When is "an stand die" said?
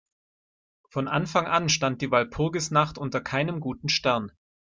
1.45-2.09